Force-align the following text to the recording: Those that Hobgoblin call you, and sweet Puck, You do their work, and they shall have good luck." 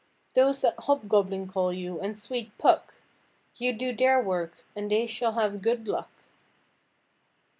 Those 0.33 0.61
that 0.61 0.79
Hobgoblin 0.85 1.47
call 1.47 1.71
you, 1.71 1.99
and 1.99 2.17
sweet 2.17 2.57
Puck, 2.57 2.95
You 3.57 3.71
do 3.71 3.93
their 3.95 4.19
work, 4.19 4.65
and 4.75 4.89
they 4.89 5.05
shall 5.05 5.33
have 5.33 5.61
good 5.61 5.87
luck." 5.87 6.09